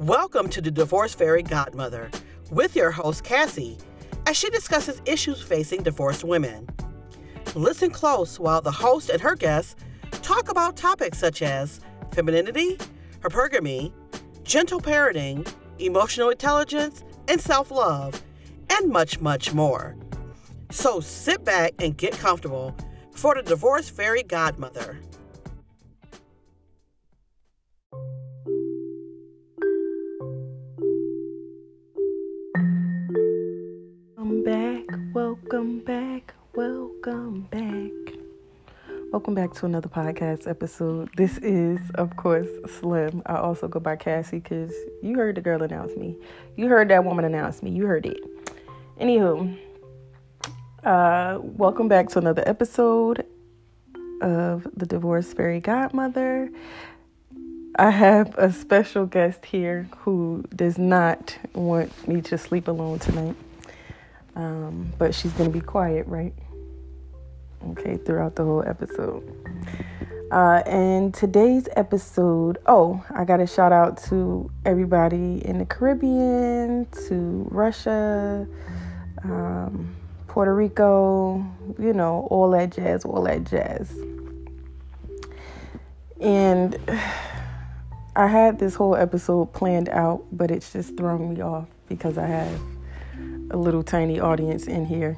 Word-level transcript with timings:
Welcome 0.00 0.48
to 0.48 0.60
the 0.60 0.72
Divorce 0.72 1.14
Fairy 1.14 1.44
Godmother 1.44 2.10
with 2.50 2.74
your 2.74 2.90
host, 2.90 3.22
Cassie, 3.22 3.78
as 4.26 4.36
she 4.36 4.50
discusses 4.50 5.00
issues 5.06 5.40
facing 5.40 5.84
divorced 5.84 6.24
women. 6.24 6.68
Listen 7.54 7.90
close 7.90 8.40
while 8.40 8.60
the 8.60 8.72
host 8.72 9.08
and 9.08 9.20
her 9.20 9.36
guests 9.36 9.76
talk 10.20 10.50
about 10.50 10.76
topics 10.76 11.18
such 11.18 11.42
as 11.42 11.80
femininity, 12.12 12.76
hypergamy, 13.20 13.92
gentle 14.42 14.80
parenting, 14.80 15.48
emotional 15.78 16.30
intelligence, 16.30 17.04
and 17.28 17.40
self 17.40 17.70
love, 17.70 18.20
and 18.70 18.90
much, 18.90 19.20
much 19.20 19.54
more. 19.54 19.94
So 20.72 20.98
sit 20.98 21.44
back 21.44 21.72
and 21.78 21.96
get 21.96 22.18
comfortable 22.18 22.76
for 23.12 23.36
the 23.36 23.42
Divorce 23.42 23.90
Fairy 23.90 24.24
Godmother. 24.24 24.98
Welcome 39.24 39.42
back 39.42 39.54
to 39.54 39.64
another 39.64 39.88
podcast 39.88 40.46
episode. 40.46 41.08
This 41.16 41.38
is, 41.38 41.80
of 41.94 42.14
course, 42.14 42.46
Slim. 42.78 43.22
I 43.24 43.36
also 43.36 43.68
go 43.68 43.80
by 43.80 43.96
Cassie 43.96 44.38
because 44.38 44.74
you 45.02 45.16
heard 45.16 45.36
the 45.36 45.40
girl 45.40 45.62
announce 45.62 45.96
me. 45.96 46.14
You 46.56 46.68
heard 46.68 46.90
that 46.90 47.06
woman 47.06 47.24
announce 47.24 47.62
me. 47.62 47.70
You 47.70 47.86
heard 47.86 48.04
it. 48.04 48.20
Anywho, 49.00 49.56
uh, 50.84 51.38
welcome 51.40 51.88
back 51.88 52.10
to 52.10 52.18
another 52.18 52.42
episode 52.44 53.24
of 54.20 54.68
the 54.76 54.84
Divorce 54.84 55.32
Fairy 55.32 55.60
Godmother. 55.60 56.50
I 57.78 57.88
have 57.88 58.36
a 58.36 58.52
special 58.52 59.06
guest 59.06 59.46
here 59.46 59.88
who 60.00 60.44
does 60.54 60.76
not 60.76 61.38
want 61.54 62.06
me 62.06 62.20
to 62.20 62.36
sleep 62.36 62.68
alone 62.68 62.98
tonight. 62.98 63.36
Um, 64.36 64.92
but 64.98 65.14
she's 65.14 65.32
going 65.32 65.50
to 65.50 65.58
be 65.58 65.64
quiet, 65.64 66.06
right? 66.08 66.34
Okay, 67.70 67.96
throughout 67.96 68.36
the 68.36 68.44
whole 68.44 68.62
episode. 68.66 69.22
Uh, 70.30 70.62
and 70.66 71.14
today's 71.14 71.68
episode, 71.76 72.58
oh, 72.66 73.02
I 73.10 73.24
got 73.24 73.40
a 73.40 73.46
shout 73.46 73.72
out 73.72 74.02
to 74.04 74.50
everybody 74.64 75.44
in 75.46 75.58
the 75.58 75.64
Caribbean, 75.64 76.86
to 77.06 77.46
Russia, 77.50 78.46
um, 79.22 79.94
Puerto 80.26 80.54
Rico, 80.54 81.44
you 81.78 81.92
know, 81.92 82.26
all 82.30 82.50
that 82.50 82.72
jazz, 82.72 83.04
all 83.04 83.22
that 83.22 83.44
jazz. 83.44 83.96
And 86.20 86.78
I 88.16 88.26
had 88.26 88.58
this 88.58 88.74
whole 88.74 88.94
episode 88.94 89.52
planned 89.52 89.88
out, 89.88 90.24
but 90.32 90.50
it's 90.50 90.72
just 90.72 90.96
thrown 90.96 91.34
me 91.34 91.40
off 91.40 91.68
because 91.88 92.18
I 92.18 92.26
have 92.26 92.60
a 93.50 93.56
little 93.56 93.82
tiny 93.82 94.20
audience 94.20 94.66
in 94.66 94.84
here. 94.84 95.16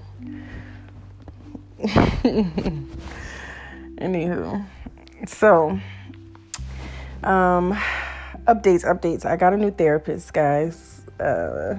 Anywho, 3.99 4.65
so 5.27 5.79
um, 7.23 7.73
updates, 8.47 8.85
updates. 8.85 9.25
I 9.27 9.37
got 9.37 9.53
a 9.53 9.57
new 9.57 9.71
therapist, 9.71 10.33
guys. 10.33 11.03
Uh, 11.21 11.77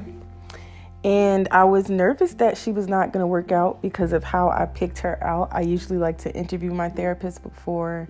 and 1.04 1.48
I 1.52 1.64
was 1.64 1.90
nervous 1.90 2.34
that 2.36 2.58
she 2.58 2.72
was 2.72 2.88
not 2.88 3.14
going 3.14 3.22
to 3.22 3.28
work 3.28 3.52
out 3.52 3.82
because 3.82 4.14
of 4.14 4.24
how 4.24 4.50
I 4.50 4.66
picked 4.66 5.00
her 5.00 5.24
out. 5.24 5.50
I 5.52 5.62
usually 5.62 5.98
like 5.98 6.18
to 6.20 6.36
interview 6.36 6.72
my 6.72 6.90
therapist 6.90 7.44
before 7.44 8.08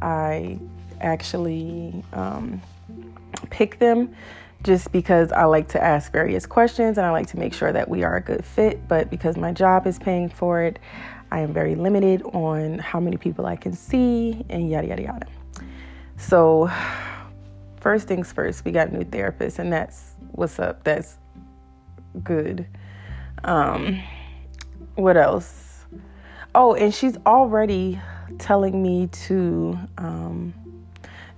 I 0.00 0.58
actually 1.00 2.04
um, 2.12 2.62
pick 3.50 3.78
them, 3.78 4.14
just 4.62 4.90
because 4.92 5.32
I 5.32 5.44
like 5.44 5.68
to 5.68 5.82
ask 5.82 6.12
various 6.12 6.46
questions 6.46 6.98
and 6.98 7.06
I 7.06 7.10
like 7.10 7.26
to 7.28 7.38
make 7.38 7.52
sure 7.52 7.72
that 7.72 7.88
we 7.88 8.04
are 8.04 8.16
a 8.16 8.20
good 8.20 8.44
fit. 8.44 8.88
But 8.88 9.10
because 9.10 9.36
my 9.36 9.52
job 9.52 9.86
is 9.86 9.98
paying 9.98 10.28
for 10.28 10.62
it, 10.62 10.78
I 11.30 11.40
am 11.40 11.52
very 11.52 11.74
limited 11.74 12.22
on 12.22 12.78
how 12.78 13.00
many 13.00 13.16
people 13.16 13.46
I 13.46 13.56
can 13.56 13.72
see 13.72 14.44
and 14.48 14.68
yada, 14.70 14.88
yada, 14.88 15.02
yada. 15.02 15.26
So, 16.16 16.70
first 17.80 18.08
things 18.08 18.32
first, 18.32 18.64
we 18.64 18.72
got 18.72 18.92
new 18.92 19.04
therapist, 19.04 19.58
and 19.58 19.72
that's 19.72 20.14
what's 20.32 20.58
up. 20.58 20.84
That's 20.84 21.18
good. 22.24 22.66
Um, 23.44 24.02
what 24.96 25.16
else? 25.16 25.86
Oh, 26.54 26.74
and 26.74 26.92
she's 26.92 27.16
already 27.26 28.00
telling 28.38 28.82
me 28.82 29.06
to 29.06 29.78
um, 29.98 30.54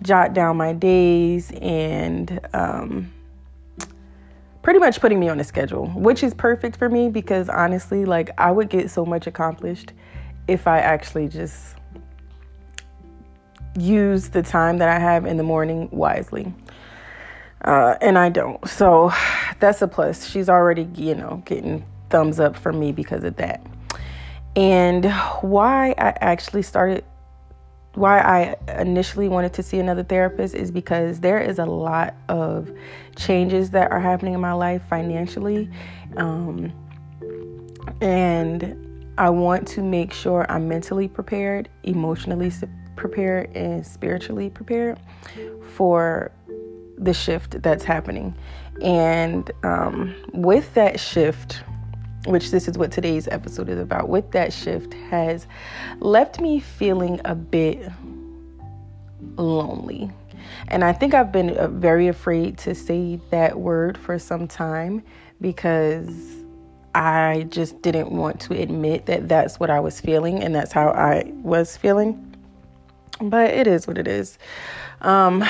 jot 0.02 0.34
down 0.34 0.56
my 0.56 0.72
days 0.72 1.52
and 1.60 2.40
um, 2.54 3.12
pretty 4.62 4.78
much 4.78 5.00
putting 5.00 5.18
me 5.20 5.28
on 5.28 5.38
a 5.40 5.44
schedule, 5.44 5.88
which 5.88 6.22
is 6.22 6.32
perfect 6.34 6.76
for 6.76 6.88
me 6.88 7.08
because 7.08 7.48
honestly, 7.48 8.04
like 8.04 8.30
I 8.38 8.50
would 8.50 8.68
get 8.68 8.90
so 8.90 9.04
much 9.04 9.26
accomplished 9.26 9.92
if 10.48 10.66
I 10.66 10.78
actually 10.78 11.28
just 11.28 11.76
use 13.78 14.28
the 14.28 14.42
time 14.42 14.78
that 14.78 14.88
I 14.88 14.98
have 14.98 15.26
in 15.26 15.36
the 15.36 15.42
morning 15.42 15.88
wisely. 15.90 16.52
Uh, 17.64 17.96
and 18.00 18.18
I 18.18 18.28
don't. 18.28 18.66
So 18.68 19.12
that's 19.60 19.82
a 19.82 19.88
plus. 19.88 20.26
She's 20.26 20.48
already, 20.48 20.88
you 20.94 21.14
know, 21.14 21.42
getting 21.44 21.84
thumbs 22.10 22.40
up 22.40 22.56
from 22.56 22.78
me 22.78 22.92
because 22.92 23.24
of 23.24 23.36
that. 23.36 23.64
And 24.56 25.10
why 25.40 25.94
I 25.96 26.14
actually 26.20 26.62
started, 26.62 27.04
why 27.94 28.20
I 28.20 28.80
initially 28.80 29.28
wanted 29.28 29.52
to 29.54 29.62
see 29.62 29.78
another 29.78 30.02
therapist 30.02 30.54
is 30.54 30.70
because 30.70 31.20
there 31.20 31.38
is 31.38 31.58
a 31.58 31.66
lot 31.66 32.14
of 32.28 32.70
changes 33.16 33.70
that 33.70 33.90
are 33.90 34.00
happening 34.00 34.34
in 34.34 34.40
my 34.40 34.52
life 34.52 34.82
financially. 34.88 35.70
Um, 36.16 36.72
and 38.00 38.76
I 39.18 39.28
want 39.30 39.68
to 39.68 39.82
make 39.82 40.12
sure 40.12 40.46
I'm 40.48 40.68
mentally 40.68 41.06
prepared, 41.06 41.68
emotionally 41.82 42.50
prepared, 42.96 43.54
and 43.54 43.86
spiritually 43.86 44.48
prepared 44.48 44.98
for 45.74 46.32
the 46.96 47.12
shift 47.12 47.60
that's 47.62 47.84
happening. 47.84 48.34
And 48.80 49.50
um, 49.64 50.14
with 50.32 50.72
that 50.74 50.98
shift, 50.98 51.62
which 52.26 52.50
this 52.50 52.68
is 52.68 52.78
what 52.78 52.92
today's 52.92 53.28
episode 53.28 53.68
is 53.68 53.78
about, 53.78 54.08
with 54.08 54.30
that 54.32 54.52
shift 54.52 54.94
has 55.10 55.46
left 55.98 56.40
me 56.40 56.60
feeling 56.60 57.20
a 57.24 57.34
bit 57.34 57.90
lonely. 59.36 60.10
And 60.68 60.84
I 60.84 60.92
think 60.92 61.14
I've 61.14 61.32
been 61.32 61.56
uh, 61.56 61.68
very 61.68 62.08
afraid 62.08 62.58
to 62.58 62.74
say 62.74 63.20
that 63.30 63.58
word 63.58 63.96
for 63.98 64.18
some 64.18 64.46
time 64.46 65.02
because 65.40 66.42
I 66.94 67.46
just 67.48 67.80
didn't 67.82 68.10
want 68.10 68.40
to 68.42 68.60
admit 68.60 69.06
that 69.06 69.28
that's 69.28 69.58
what 69.58 69.70
I 69.70 69.80
was 69.80 70.00
feeling 70.00 70.42
and 70.42 70.54
that's 70.54 70.72
how 70.72 70.90
I 70.90 71.32
was 71.42 71.76
feeling. 71.76 72.36
But 73.20 73.50
it 73.50 73.66
is 73.66 73.86
what 73.86 73.98
it 73.98 74.06
is. 74.06 74.38
Um, 75.00 75.44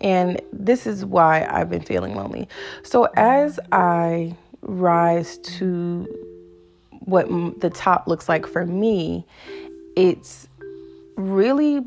and 0.00 0.40
this 0.52 0.86
is 0.86 1.04
why 1.04 1.46
I've 1.50 1.70
been 1.70 1.82
feeling 1.82 2.14
lonely. 2.14 2.48
So 2.82 3.08
as 3.16 3.58
I 3.72 4.36
rise 4.68 5.38
to 5.38 6.06
what 7.00 7.26
the 7.60 7.70
top 7.70 8.06
looks 8.06 8.28
like 8.28 8.46
for 8.46 8.66
me, 8.66 9.26
it's 9.96 10.46
really 11.16 11.80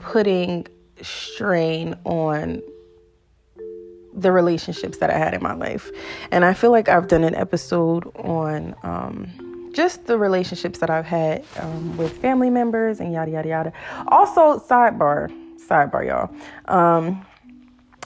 putting 0.00 0.66
strain 1.00 1.96
on 2.04 2.60
the 4.12 4.32
relationships 4.32 4.98
that 4.98 5.10
I 5.10 5.18
had 5.18 5.34
in 5.34 5.42
my 5.42 5.54
life. 5.54 5.90
And 6.30 6.44
I 6.44 6.54
feel 6.54 6.70
like 6.70 6.88
I've 6.88 7.06
done 7.06 7.22
an 7.22 7.34
episode 7.34 8.06
on 8.16 8.74
um, 8.82 9.70
just 9.74 10.06
the 10.06 10.18
relationships 10.18 10.78
that 10.78 10.90
I've 10.90 11.04
had 11.04 11.44
um, 11.58 11.96
with 11.96 12.16
family 12.18 12.50
members 12.50 12.98
and 12.98 13.12
yada, 13.12 13.30
yada, 13.30 13.48
yada. 13.48 13.72
Also, 14.08 14.58
sidebar, 14.58 15.30
sidebar, 15.68 16.06
y'all. 16.06 16.34
Um, 16.74 17.24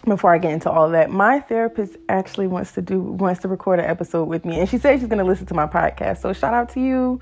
before 0.05 0.33
I 0.33 0.39
get 0.39 0.53
into 0.53 0.71
all 0.71 0.91
that, 0.91 1.11
my 1.11 1.41
therapist 1.41 1.97
actually 2.09 2.47
wants 2.47 2.73
to 2.73 2.83
do 2.83 3.01
wants 3.01 3.41
to 3.43 3.49
record 3.49 3.81
an 3.81 3.87
episode 3.87 4.25
with 4.25 4.45
me, 4.45 4.61
and 4.61 4.69
she 4.69 4.79
said 4.79 4.99
she's 4.99 5.09
going 5.09 5.19
to 5.19 5.25
listen 5.25 5.47
to 5.47 5.55
my 5.55 5.67
podcast. 5.67 6.19
So 6.19 6.33
shout 6.33 6.55
out 6.55 6.69
to 6.71 6.81
you. 6.81 7.21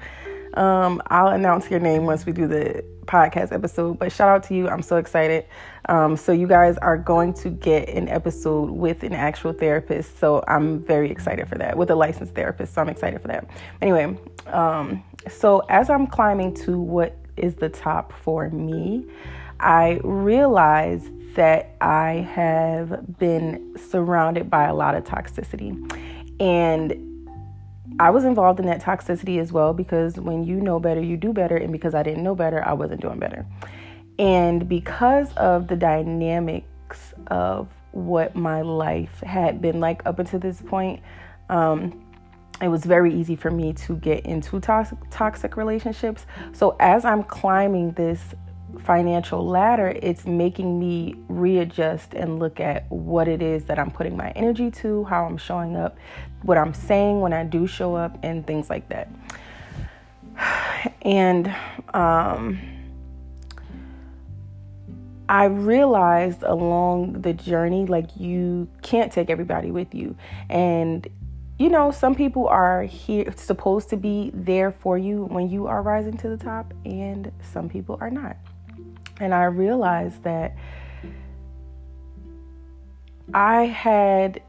Um, 0.55 1.02
I'll 1.08 1.29
announce 1.29 1.70
your 1.70 1.81
name 1.81 2.05
once 2.05 2.25
we 2.25 2.32
do 2.32 2.47
the 2.47 2.85
podcast 3.08 3.52
episode. 3.52 3.99
But 3.99 4.12
shout 4.12 4.29
out 4.29 4.43
to 4.44 4.55
you. 4.55 4.69
I'm 4.69 4.82
so 4.82 4.97
excited. 4.97 5.47
Um, 5.88 6.17
so 6.17 6.32
you 6.32 6.47
guys 6.47 6.76
are 6.79 6.97
going 6.97 7.35
to 7.35 7.50
get 7.50 7.88
an 7.88 8.08
episode 8.08 8.70
with 8.70 9.02
an 9.02 9.14
actual 9.14 9.52
therapist. 9.52 10.19
So 10.19 10.44
I'm 10.47 10.81
very 10.85 11.11
excited 11.11 11.49
for 11.49 11.56
that 11.56 11.76
with 11.76 11.91
a 11.91 11.94
licensed 11.94 12.35
therapist. 12.35 12.75
So 12.75 12.82
I'm 12.82 12.88
excited 12.88 13.20
for 13.20 13.29
that. 13.29 13.49
Anyway, 13.82 14.17
um, 14.47 15.02
so 15.29 15.61
as 15.69 15.91
I'm 15.91 16.06
climbing 16.06 16.55
to 16.56 16.79
what 16.79 17.17
is 17.37 17.56
the 17.56 17.69
top 17.69 18.12
for 18.12 18.50
me, 18.50 19.06
I 19.61 20.00
realized 20.05 21.11
that 21.34 21.76
I 21.80 22.28
have 22.32 23.19
been 23.19 23.76
surrounded 23.76 24.50
by 24.50 24.64
a 24.64 24.75
lot 24.75 24.94
of 24.94 25.04
toxicity. 25.04 25.72
And 26.40 27.04
I 28.00 28.10
was 28.10 28.25
involved 28.25 28.60
in 28.60 28.66
that 28.66 28.82
toxicity 28.82 29.40
as 29.40 29.52
well 29.52 29.72
because 29.72 30.16
when 30.16 30.44
you 30.44 30.56
know 30.56 30.78
better, 30.78 31.00
you 31.00 31.16
do 31.16 31.32
better. 31.32 31.56
And 31.56 31.72
because 31.72 31.94
I 31.94 32.02
didn't 32.02 32.22
know 32.22 32.34
better, 32.34 32.66
I 32.66 32.72
wasn't 32.72 33.00
doing 33.00 33.19
better. 33.19 33.46
And 34.19 34.69
because 34.69 35.32
of 35.34 35.69
the 35.69 35.76
dynamics 35.76 37.14
of 37.28 37.69
what 37.92 38.34
my 38.34 38.62
life 38.62 39.20
had 39.20 39.60
been 39.60 39.80
like 39.80 40.04
up 40.06 40.19
until 40.19 40.40
this 40.40 40.62
point. 40.62 41.00
Um, 41.48 42.04
it 42.60 42.69
was 42.69 42.84
very 42.84 43.14
easy 43.14 43.36
for 43.36 43.50
me 43.50 43.72
to 43.72 43.96
get 43.96 44.26
into 44.26 44.60
toxic, 44.60 44.98
toxic 45.10 45.56
relationships. 45.56 46.26
So 46.52 46.76
as 46.80 47.04
I'm 47.04 47.22
climbing 47.22 47.92
this 47.92 48.34
financial 48.81 49.47
ladder, 49.47 49.88
it's 50.03 50.26
making 50.26 50.79
me 50.79 51.15
readjust 51.29 52.15
and 52.15 52.38
look 52.38 52.61
at 52.61 52.91
what 52.91 53.29
it 53.29 53.43
is 53.43 53.65
that 53.65 53.79
I'm 53.79 53.91
putting 53.91 54.17
my 54.17 54.31
energy 54.31 54.70
to, 54.73 55.05
how 55.05 55.25
I'm 55.25 55.38
showing 55.38 55.76
up, 55.76 55.97
what 56.43 56.59
I'm 56.59 56.75
saying 56.75 57.20
when 57.20 57.32
I 57.32 57.44
do 57.44 57.67
show 57.67 57.94
up, 57.94 58.19
and 58.23 58.47
things 58.47 58.70
like 58.70 58.88
that. 58.88 59.09
And 61.03 61.55
um, 61.93 62.61
I 65.29 65.44
realized 65.44 66.43
along 66.43 67.23
the 67.23 67.32
journey, 67.32 67.85
like 67.87 68.17
you 68.17 68.69
can't 68.82 69.12
take 69.12 69.29
everybody 69.29 69.71
with 69.71 69.94
you. 69.94 70.17
And 70.49 71.06
you 71.59 71.69
know, 71.69 71.91
some 71.91 72.14
people 72.14 72.47
are 72.47 72.85
here 72.85 73.32
supposed 73.37 73.88
to 73.91 73.97
be 73.97 74.31
there 74.32 74.71
for 74.71 74.97
you 74.97 75.25
when 75.25 75.50
you 75.50 75.67
are 75.67 75.82
rising 75.82 76.17
to 76.19 76.29
the 76.29 76.37
top, 76.37 76.73
and 76.85 77.32
some 77.53 77.69
people 77.69 77.99
are 78.00 78.11
not. 78.11 78.37
And 79.20 79.35
I 79.35 79.44
realized 79.44 80.23
that 80.25 80.56
I 83.35 83.67
had, 83.67 84.41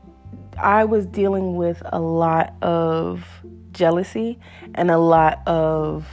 I 0.57 0.85
was 0.85 1.05
dealing 1.05 1.55
with 1.55 1.81
a 1.85 1.99
lot 1.99 2.53
of 2.61 3.25
jealousy 3.71 4.39
and 4.75 4.89
a 4.91 4.97
lot 4.97 5.41
of 5.47 6.07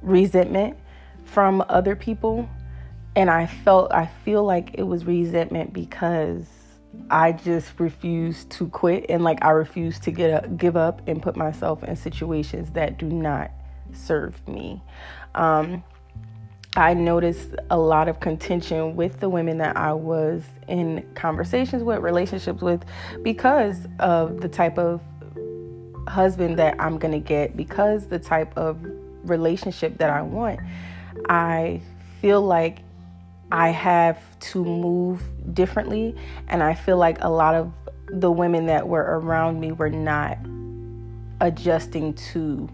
resentment 0.00 0.76
from 1.24 1.64
other 1.68 1.96
people. 1.96 2.48
And 3.14 3.28
I 3.30 3.46
felt, 3.46 3.92
I 3.92 4.06
feel 4.24 4.44
like 4.44 4.70
it 4.74 4.84
was 4.84 5.04
resentment 5.04 5.72
because 5.72 6.46
I 7.10 7.32
just 7.32 7.78
refused 7.78 8.50
to 8.52 8.68
quit 8.68 9.06
and 9.08 9.24
like 9.24 9.42
I 9.42 9.50
refused 9.50 10.02
to 10.04 10.10
get 10.10 10.30
up, 10.30 10.56
give 10.56 10.76
up 10.76 11.06
and 11.06 11.22
put 11.22 11.36
myself 11.36 11.82
in 11.84 11.96
situations 11.96 12.70
that 12.72 12.98
do 12.98 13.06
not 13.06 13.50
serve 13.92 14.46
me. 14.48 14.82
Um, 15.34 15.82
I 16.76 16.94
noticed 16.94 17.50
a 17.70 17.78
lot 17.78 18.08
of 18.08 18.20
contention 18.20 18.96
with 18.96 19.20
the 19.20 19.28
women 19.28 19.58
that 19.58 19.76
I 19.76 19.92
was 19.92 20.42
in 20.68 21.06
conversations 21.14 21.82
with, 21.82 22.00
relationships 22.00 22.62
with, 22.62 22.82
because 23.22 23.86
of 23.98 24.40
the 24.40 24.48
type 24.48 24.78
of 24.78 25.02
husband 26.08 26.58
that 26.58 26.76
I'm 26.80 26.98
going 26.98 27.12
to 27.12 27.20
get, 27.20 27.56
because 27.56 28.06
the 28.06 28.18
type 28.18 28.56
of 28.56 28.78
relationship 29.24 29.98
that 29.98 30.08
I 30.08 30.22
want. 30.22 30.60
I 31.28 31.82
feel 32.20 32.40
like 32.40 32.78
I 33.50 33.68
have 33.68 34.18
to 34.40 34.64
move 34.64 35.22
differently, 35.54 36.16
and 36.48 36.62
I 36.62 36.74
feel 36.74 36.96
like 36.96 37.18
a 37.20 37.28
lot 37.28 37.54
of 37.54 37.70
the 38.08 38.30
women 38.30 38.66
that 38.66 38.88
were 38.88 39.20
around 39.20 39.60
me 39.60 39.72
were 39.72 39.90
not 39.90 40.38
adjusting 41.40 42.14
to 42.14 42.68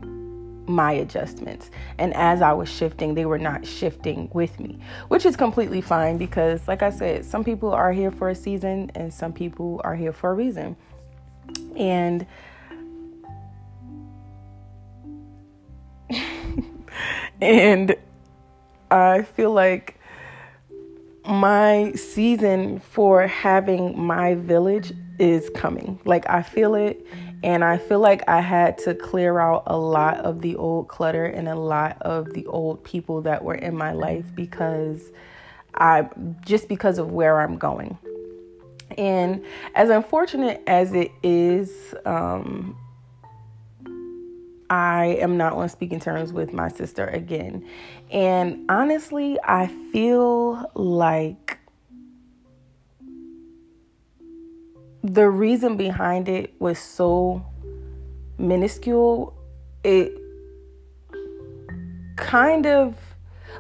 my 0.69 0.93
adjustments. 0.93 1.71
And 1.99 2.15
as 2.15 2.43
I 2.43 2.53
was 2.53 2.69
shifting, 2.69 3.15
they 3.15 3.25
were 3.25 3.39
not 3.39 3.67
shifting 3.67 4.29
with 4.33 4.61
me, 4.61 4.79
which 5.09 5.25
is 5.27 5.37
completely 5.37 5.81
fine 5.81 6.19
because, 6.19 6.69
like 6.69 6.83
I 6.83 6.91
said, 6.91 7.25
some 7.25 7.43
people 7.43 7.73
are 7.73 7.93
here 7.93 8.11
for 8.11 8.29
a 8.29 8.35
season 8.35 8.91
and 8.95 9.13
some 9.13 9.33
people 9.33 9.81
are 9.85 9.95
here 9.97 10.13
for 10.13 10.31
a 10.31 10.35
reason. 10.35 10.77
And 11.77 12.27
and 17.41 17.97
I 18.91 19.23
feel 19.23 19.53
like 19.53 19.99
my 21.27 21.93
season 21.93 22.81
for 22.81 23.27
having 23.27 23.99
my 24.01 24.35
village 24.35 24.93
is 25.19 25.51
coming. 25.51 25.99
Like 26.05 26.29
I 26.29 26.43
feel 26.43 26.75
it 26.75 27.07
and 27.43 27.65
I 27.65 27.79
feel 27.79 28.01
like 28.01 28.29
I 28.29 28.41
had 28.41 28.79
to 28.79 28.95
clear 28.95 29.39
out 29.39 29.65
a 29.67 29.77
lot 29.77 30.19
of 30.19 30.41
the 30.41 30.57
old 30.57 30.89
clutter 30.89 31.25
and 31.25 31.49
a 31.49 31.55
lot 31.55 31.97
of 32.01 32.33
the 32.33 32.47
old 32.47 32.83
people 32.83 33.23
that 33.23 33.45
were 33.45 33.55
in 33.55 33.77
my 33.77 33.93
life 33.93 34.25
because 34.35 35.13
I 35.75 36.09
just 36.45 36.69
because 36.69 36.99
of 36.99 37.13
where 37.13 37.41
I'm 37.41 37.57
going. 37.57 37.97
And 38.97 39.45
as 39.75 39.91
unfortunate 39.91 40.63
as 40.67 40.93
it 40.95 41.13
is, 41.23 41.95
um, 42.05 42.77
I 44.71 45.17
am 45.21 45.37
not 45.37 45.53
on 45.53 45.69
speaking 45.69 46.01
terms 46.01 46.33
with 46.33 46.53
my 46.53 46.69
sister 46.69 47.07
again. 47.07 47.65
And 48.11 48.69
honestly, 48.69 49.39
I 49.45 49.69
feel 49.93 50.71
like 50.75 51.59
the 55.03 55.29
reason 55.29 55.77
behind 55.77 56.29
it 56.29 56.55
was 56.61 56.79
so 56.79 57.45
minuscule. 58.39 59.35
It 59.85 60.13
kind 62.17 62.67
of 62.67 62.97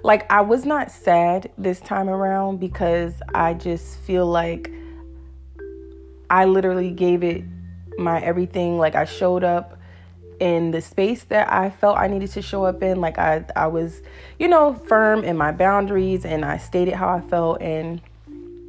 like 0.02 0.30
I 0.30 0.40
was 0.40 0.64
not 0.64 0.90
sad 0.90 1.50
this 1.58 1.80
time 1.80 2.08
around 2.08 2.60
because 2.60 3.14
I 3.34 3.54
just 3.54 3.98
feel 4.00 4.26
like 4.26 4.70
I 6.30 6.44
literally 6.44 6.90
gave 6.90 7.22
it 7.22 7.44
my 7.98 8.20
everything. 8.20 8.78
Like 8.78 8.94
I 8.94 9.04
showed 9.04 9.44
up 9.44 9.78
in 10.40 10.70
the 10.70 10.80
space 10.80 11.24
that 11.24 11.52
I 11.52 11.70
felt 11.70 11.98
I 11.98 12.06
needed 12.06 12.30
to 12.32 12.42
show 12.42 12.64
up 12.64 12.82
in. 12.82 13.00
Like 13.00 13.18
I, 13.18 13.44
I 13.56 13.66
was, 13.66 14.02
you 14.38 14.48
know, 14.48 14.74
firm 14.74 15.24
in 15.24 15.36
my 15.36 15.52
boundaries 15.52 16.24
and 16.24 16.44
I 16.44 16.58
stated 16.58 16.94
how 16.94 17.08
I 17.08 17.20
felt 17.20 17.60
and 17.60 18.00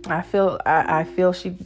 I 0.07 0.21
feel 0.21 0.59
I, 0.65 1.01
I 1.01 1.03
feel 1.03 1.33
she 1.33 1.57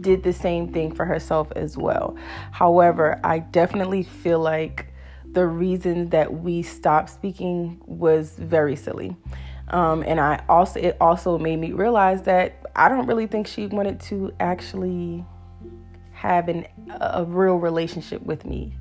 did 0.00 0.22
the 0.22 0.32
same 0.32 0.72
thing 0.72 0.92
for 0.92 1.04
herself 1.04 1.52
as 1.56 1.76
well. 1.76 2.16
However, 2.50 3.20
I 3.24 3.38
definitely 3.38 4.02
feel 4.02 4.40
like 4.40 4.86
the 5.32 5.46
reason 5.46 6.10
that 6.10 6.32
we 6.32 6.62
stopped 6.62 7.10
speaking 7.10 7.80
was 7.86 8.36
very 8.38 8.76
silly. 8.76 9.16
Um, 9.68 10.02
and 10.06 10.20
I 10.20 10.44
also 10.48 10.78
it 10.78 10.96
also 11.00 11.38
made 11.38 11.58
me 11.58 11.72
realize 11.72 12.22
that 12.22 12.70
I 12.76 12.88
don't 12.88 13.06
really 13.06 13.26
think 13.26 13.46
she 13.46 13.66
wanted 13.66 14.00
to 14.00 14.32
actually 14.38 15.24
have 16.12 16.48
an, 16.48 16.66
a 17.00 17.24
real 17.24 17.56
relationship 17.56 18.22
with 18.22 18.44
me 18.44 18.76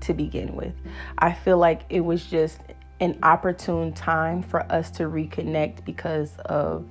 to 0.00 0.14
begin 0.14 0.54
with. 0.54 0.74
I 1.18 1.32
feel 1.32 1.58
like 1.58 1.82
it 1.88 2.00
was 2.00 2.26
just 2.26 2.60
an 3.00 3.18
opportune 3.22 3.92
time 3.92 4.42
for 4.42 4.60
us 4.72 4.90
to 4.92 5.04
reconnect 5.04 5.84
because 5.84 6.36
of 6.46 6.86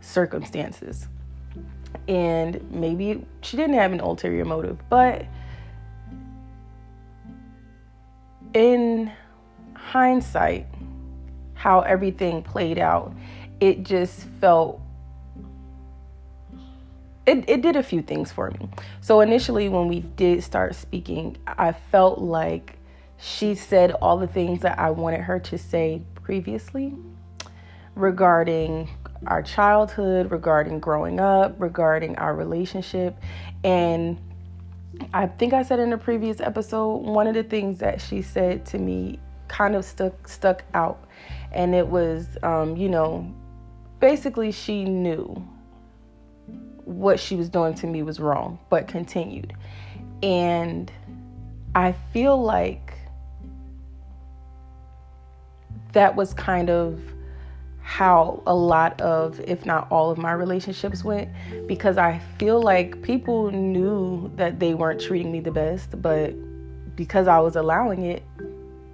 circumstances 0.00 1.08
and 2.08 2.70
maybe 2.70 3.24
she 3.42 3.56
didn't 3.56 3.74
have 3.74 3.92
an 3.92 4.00
ulterior 4.00 4.44
motive, 4.44 4.78
but 4.88 5.24
in 8.54 9.10
hindsight, 9.74 10.66
how 11.54 11.80
everything 11.80 12.42
played 12.42 12.78
out, 12.78 13.14
it 13.60 13.84
just 13.84 14.20
felt 14.40 14.80
it, 17.24 17.44
it 17.48 17.62
did 17.62 17.76
a 17.76 17.82
few 17.82 18.02
things 18.02 18.32
for 18.32 18.50
me. 18.50 18.68
So 19.00 19.20
initially 19.20 19.68
when 19.68 19.86
we 19.86 20.00
did 20.00 20.42
start 20.42 20.74
speaking, 20.74 21.36
I 21.46 21.72
felt 21.72 22.18
like 22.18 22.78
she 23.16 23.54
said 23.54 23.92
all 23.92 24.18
the 24.18 24.26
things 24.26 24.62
that 24.62 24.78
I 24.78 24.90
wanted 24.90 25.20
her 25.20 25.38
to 25.38 25.58
say 25.58 26.02
previously 26.14 26.92
regarding 27.94 28.90
our 29.26 29.42
childhood, 29.42 30.30
regarding 30.30 30.80
growing 30.80 31.20
up, 31.20 31.54
regarding 31.58 32.16
our 32.16 32.34
relationship. 32.34 33.16
And 33.64 34.18
I 35.14 35.26
think 35.26 35.52
I 35.52 35.62
said 35.62 35.78
in 35.80 35.92
a 35.92 35.98
previous 35.98 36.40
episode, 36.40 36.96
one 36.96 37.26
of 37.26 37.34
the 37.34 37.42
things 37.42 37.78
that 37.78 38.00
she 38.00 38.22
said 38.22 38.66
to 38.66 38.78
me 38.78 39.18
kind 39.48 39.74
of 39.74 39.84
stuck 39.84 40.28
stuck 40.28 40.64
out. 40.74 41.08
And 41.52 41.74
it 41.74 41.86
was 41.86 42.26
um, 42.42 42.76
you 42.76 42.88
know, 42.88 43.32
basically 44.00 44.52
she 44.52 44.84
knew 44.84 45.46
what 46.84 47.20
she 47.20 47.36
was 47.36 47.48
doing 47.48 47.74
to 47.74 47.86
me 47.86 48.02
was 48.02 48.18
wrong, 48.18 48.58
but 48.68 48.88
continued. 48.88 49.54
And 50.22 50.90
I 51.74 51.92
feel 52.12 52.40
like 52.40 52.94
that 55.92 56.16
was 56.16 56.34
kind 56.34 56.70
of 56.70 57.00
how 57.82 58.42
a 58.46 58.54
lot 58.54 59.00
of, 59.00 59.40
if 59.40 59.66
not 59.66 59.90
all 59.90 60.10
of 60.10 60.18
my 60.18 60.32
relationships 60.32 61.04
went, 61.04 61.28
because 61.66 61.98
I 61.98 62.20
feel 62.38 62.62
like 62.62 63.02
people 63.02 63.50
knew 63.50 64.30
that 64.36 64.60
they 64.60 64.74
weren't 64.74 65.00
treating 65.00 65.32
me 65.32 65.40
the 65.40 65.50
best, 65.50 66.00
but 66.00 66.34
because 66.96 67.26
I 67.26 67.38
was 67.40 67.56
allowing 67.56 68.04
it, 68.04 68.22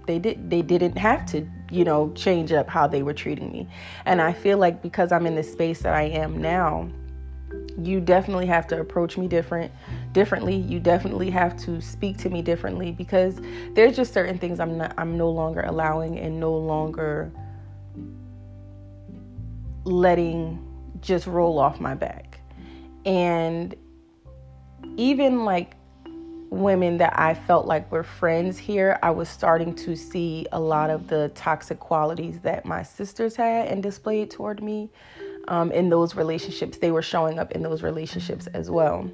they 0.07 0.19
did 0.19 0.49
they 0.49 0.63
didn't 0.63 0.97
have 0.97 1.27
to, 1.27 1.47
you 1.71 1.85
know, 1.85 2.11
change 2.15 2.51
up 2.51 2.69
how 2.69 2.87
they 2.87 3.03
were 3.03 3.13
treating 3.13 3.53
me. 3.53 3.69
And 4.07 4.23
I 4.23 4.33
feel 4.33 4.57
like 4.57 4.81
because 4.83 5.13
I'm 5.13 5.27
in 5.27 5.35
the 5.35 5.43
space 5.43 5.81
that 5.83 5.95
I 5.95 6.05
am 6.05 6.41
now, 6.41 6.89
you 7.81 8.01
definitely 8.01 8.47
have 8.47 8.67
to 8.69 8.81
approach 8.81 9.17
me 9.17 9.29
different 9.29 9.71
differently 10.13 10.57
you 10.57 10.81
definitely 10.81 11.31
have 11.31 11.57
to 11.57 11.81
speak 11.81 12.17
to 12.19 12.29
me 12.29 12.43
differently 12.43 12.91
because 12.91 13.41
there's 13.75 13.97
just 13.97 14.13
certain 14.13 14.37
things 14.37 14.59
i'm 14.59 14.77
not 14.77 14.93
i'm 14.99 15.17
no 15.17 15.31
longer 15.31 15.61
allowing 15.61 16.19
and 16.19 16.39
no 16.39 16.53
longer 16.53 17.31
letting 19.89 20.65
just 21.01 21.27
roll 21.27 21.59
off 21.59 21.81
my 21.81 21.95
back. 21.95 22.41
And 23.05 23.75
even 24.97 25.45
like 25.45 25.75
women 26.51 26.99
that 26.99 27.19
I 27.19 27.35
felt 27.35 27.67
like 27.67 27.91
were 27.91 28.03
friends 28.03 28.59
here, 28.59 28.99
I 29.03 29.11
was 29.11 29.29
starting 29.29 29.75
to 29.77 29.97
see 29.97 30.47
a 30.53 30.61
lot 30.61 30.91
of 30.91 31.09
the 31.09 31.31
toxic 31.35 31.79
qualities 31.79 32.41
that 32.41 32.65
my 32.65 32.83
sisters 32.83 33.37
had 33.37 33.69
and 33.69 33.83
displayed 33.83 34.31
toward 34.31 34.63
me 34.63 34.91
um, 35.49 35.73
in 35.73 35.89
those 35.89 36.15
relationships. 36.15 36.79
They 36.79 36.91
were 36.91 37.03
showing 37.03 37.39
up 37.39 37.53
in 37.53 37.63
those 37.63 37.83
relationships 37.83 38.47
as 38.49 38.71
well. 38.71 39.11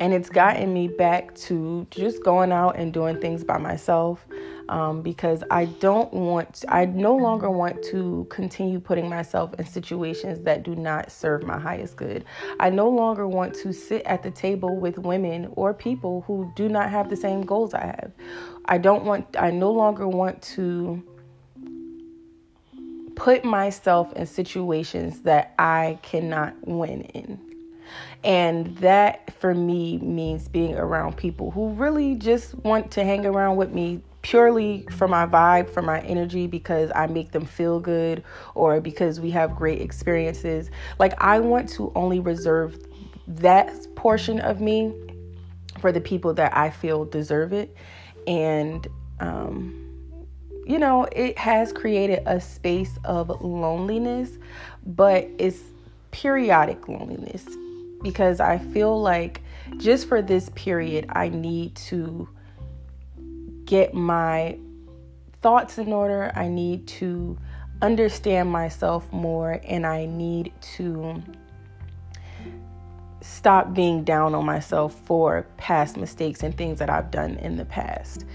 And 0.00 0.12
it's 0.12 0.28
gotten 0.28 0.72
me 0.74 0.88
back 0.88 1.34
to 1.36 1.86
just 1.90 2.22
going 2.22 2.52
out 2.52 2.76
and 2.76 2.92
doing 2.92 3.20
things 3.20 3.42
by 3.42 3.56
myself 3.56 4.26
um, 4.68 5.02
because 5.02 5.42
I 5.50 5.66
don't 5.66 6.12
want, 6.12 6.64
I 6.68 6.86
no 6.86 7.16
longer 7.16 7.50
want 7.50 7.82
to 7.84 8.26
continue 8.30 8.80
putting 8.80 9.08
myself 9.08 9.54
in 9.58 9.66
situations 9.66 10.40
that 10.44 10.62
do 10.62 10.74
not 10.74 11.10
serve 11.10 11.42
my 11.42 11.58
highest 11.58 11.96
good. 11.96 12.24
I 12.60 12.70
no 12.70 12.88
longer 12.88 13.26
want 13.26 13.54
to 13.56 13.72
sit 13.72 14.02
at 14.04 14.22
the 14.22 14.30
table 14.30 14.76
with 14.76 14.98
women 14.98 15.52
or 15.52 15.74
people 15.74 16.22
who 16.26 16.52
do 16.56 16.68
not 16.68 16.90
have 16.90 17.10
the 17.10 17.16
same 17.16 17.42
goals 17.42 17.74
I 17.74 17.86
have. 17.86 18.12
I 18.66 18.78
don't 18.78 19.04
want, 19.04 19.36
I 19.38 19.50
no 19.50 19.70
longer 19.72 20.06
want 20.06 20.40
to 20.42 21.02
put 23.14 23.44
myself 23.44 24.12
in 24.14 24.26
situations 24.26 25.20
that 25.20 25.54
I 25.58 25.98
cannot 26.02 26.54
win 26.66 27.02
in. 27.02 27.38
And 28.24 28.76
that 28.78 29.34
for 29.40 29.54
me 29.54 29.98
means 29.98 30.48
being 30.48 30.76
around 30.76 31.16
people 31.16 31.50
who 31.50 31.70
really 31.70 32.14
just 32.14 32.54
want 32.56 32.90
to 32.92 33.04
hang 33.04 33.26
around 33.26 33.56
with 33.56 33.72
me 33.72 34.00
purely 34.22 34.86
for 34.90 35.08
my 35.08 35.26
vibe, 35.26 35.68
for 35.68 35.82
my 35.82 36.00
energy, 36.00 36.46
because 36.46 36.90
I 36.94 37.06
make 37.06 37.32
them 37.32 37.44
feel 37.44 37.80
good 37.80 38.22
or 38.54 38.80
because 38.80 39.20
we 39.20 39.30
have 39.32 39.54
great 39.54 39.80
experiences. 39.80 40.70
Like, 40.98 41.20
I 41.20 41.40
want 41.40 41.68
to 41.70 41.92
only 41.94 42.20
reserve 42.20 42.78
that 43.26 43.72
portion 43.96 44.40
of 44.40 44.60
me 44.60 44.92
for 45.80 45.92
the 45.92 46.00
people 46.00 46.34
that 46.34 46.56
I 46.56 46.70
feel 46.70 47.04
deserve 47.04 47.52
it. 47.52 47.76
And, 48.26 48.86
um, 49.20 49.78
you 50.64 50.78
know, 50.78 51.04
it 51.10 51.36
has 51.38 51.72
created 51.72 52.22
a 52.26 52.40
space 52.40 52.98
of 53.04 53.28
loneliness, 53.42 54.38
but 54.86 55.28
it's 55.38 55.60
periodic 56.12 56.86
loneliness 56.88 57.44
because 58.02 58.38
I 58.40 58.58
feel 58.58 59.00
like 59.00 59.42
just 59.78 60.08
for 60.08 60.22
this 60.22 60.50
period, 60.50 61.06
I 61.10 61.28
need 61.28 61.74
to 61.76 62.28
get 63.72 63.94
my 63.94 64.58
thoughts 65.40 65.78
in 65.78 65.94
order. 65.94 66.30
I 66.34 66.46
need 66.46 66.86
to 66.88 67.38
understand 67.80 68.50
myself 68.50 69.10
more 69.10 69.62
and 69.64 69.86
I 69.86 70.04
need 70.04 70.52
to 70.76 71.22
stop 73.22 73.72
being 73.72 74.04
down 74.04 74.34
on 74.34 74.44
myself 74.44 74.94
for 75.06 75.46
past 75.56 75.96
mistakes 75.96 76.42
and 76.42 76.54
things 76.54 76.80
that 76.80 76.90
I've 76.90 77.10
done 77.10 77.38
in 77.38 77.56
the 77.56 77.64
past. 77.64 78.26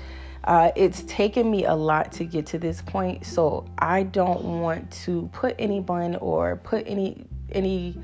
Uh, 0.46 0.72
it's 0.76 1.04
taken 1.04 1.52
me 1.52 1.66
a 1.66 1.76
lot 1.76 2.12
to 2.14 2.24
get 2.24 2.48
to 2.48 2.58
this 2.58 2.82
point, 2.82 3.24
so 3.24 3.64
I 3.78 4.04
don't 4.04 4.44
want 4.60 4.90
to 5.04 5.30
put 5.34 5.56
anyone 5.60 6.16
or 6.16 6.56
put 6.56 6.88
any 6.88 7.28
any 7.52 7.96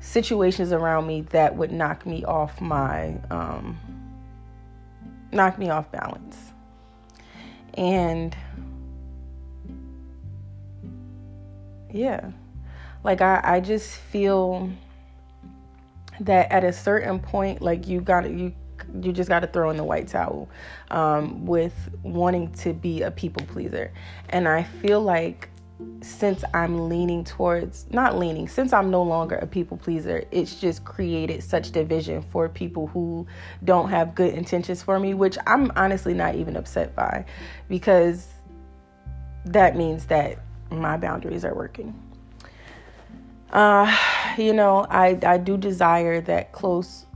situations 0.00 0.72
around 0.72 1.06
me 1.06 1.20
that 1.20 1.54
would 1.54 1.70
knock 1.70 2.04
me 2.04 2.24
off 2.24 2.60
my 2.60 3.16
um, 3.30 3.78
knock 5.30 5.56
me 5.56 5.70
off 5.70 5.92
balance. 5.92 6.53
And 7.76 8.36
yeah, 11.92 12.30
like 13.02 13.20
I, 13.20 13.40
I 13.42 13.60
just 13.60 13.96
feel 13.96 14.70
that 16.20 16.50
at 16.50 16.64
a 16.64 16.72
certain 16.72 17.18
point, 17.18 17.62
like 17.62 17.86
you 17.86 18.00
got 18.00 18.22
to 18.22 18.30
you 18.30 18.52
you 19.00 19.12
just 19.12 19.28
got 19.28 19.40
to 19.40 19.46
throw 19.46 19.70
in 19.70 19.76
the 19.76 19.84
white 19.84 20.08
towel 20.08 20.48
um, 20.90 21.46
with 21.46 21.74
wanting 22.02 22.52
to 22.52 22.72
be 22.72 23.02
a 23.02 23.10
people 23.10 23.44
pleaser, 23.46 23.92
and 24.30 24.48
I 24.48 24.62
feel 24.62 25.00
like 25.00 25.48
since 26.02 26.44
I'm 26.54 26.88
leaning 26.88 27.24
towards, 27.24 27.86
not 27.90 28.18
leaning, 28.18 28.46
since 28.48 28.72
I'm 28.72 28.90
no 28.90 29.02
longer 29.02 29.36
a 29.36 29.46
people 29.46 29.76
pleaser, 29.76 30.24
it's 30.30 30.60
just 30.60 30.84
created 30.84 31.42
such 31.42 31.72
division 31.72 32.22
for 32.22 32.48
people 32.48 32.86
who 32.88 33.26
don't 33.64 33.88
have 33.90 34.14
good 34.14 34.34
intentions 34.34 34.82
for 34.82 35.00
me, 35.00 35.14
which 35.14 35.36
I'm 35.46 35.72
honestly 35.76 36.14
not 36.14 36.34
even 36.36 36.56
upset 36.56 36.94
by 36.94 37.24
because 37.68 38.28
that 39.46 39.76
means 39.76 40.06
that 40.06 40.38
my 40.70 40.96
boundaries 40.96 41.44
are 41.44 41.54
working. 41.54 42.00
Uh, 43.50 43.94
you 44.36 44.52
know, 44.52 44.86
I, 44.90 45.18
I 45.24 45.38
do 45.38 45.56
desire 45.56 46.20
that 46.22 46.52
close 46.52 47.06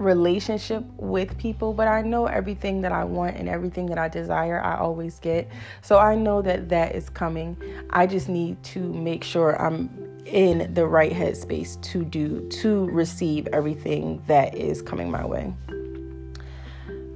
relationship 0.00 0.84
with 0.96 1.36
people, 1.38 1.74
but 1.74 1.86
I 1.86 2.02
know 2.02 2.26
everything 2.26 2.80
that 2.80 2.90
I 2.90 3.04
want 3.04 3.36
and 3.36 3.48
everything 3.48 3.86
that 3.86 3.98
I 3.98 4.08
desire, 4.08 4.60
I 4.60 4.78
always 4.78 5.18
get. 5.20 5.48
So 5.82 5.98
I 5.98 6.14
know 6.14 6.42
that 6.42 6.70
that 6.70 6.94
is 6.94 7.10
coming. 7.10 7.56
I 7.90 8.06
just 8.06 8.28
need 8.28 8.62
to 8.64 8.80
make 8.80 9.22
sure 9.22 9.60
I'm 9.60 10.22
in 10.24 10.72
the 10.74 10.86
right 10.86 11.12
headspace 11.12 11.80
to 11.82 12.04
do 12.04 12.48
to 12.48 12.86
receive 12.86 13.46
everything 13.48 14.22
that 14.26 14.54
is 14.54 14.82
coming 14.82 15.10
my 15.10 15.24
way. 15.24 15.54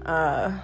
Uh 0.05 0.59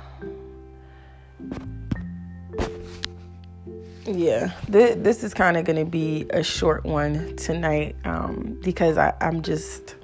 yeah, 4.07 4.53
th- 4.71 4.99
this 4.99 5.23
is 5.23 5.35
kind 5.35 5.57
of 5.57 5.65
going 5.65 5.79
to 5.79 5.85
be 5.85 6.27
a 6.31 6.43
short 6.43 6.85
one 6.85 7.37
tonight 7.37 7.97
um, 8.05 8.59
because 8.62 8.99
I, 8.99 9.15
I'm 9.21 9.43
just 9.43 9.95